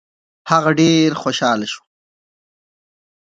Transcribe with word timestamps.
هغه 0.51 0.71
ډېر 0.79 1.09
خوشاله 1.21 1.67
شو. 1.73 1.81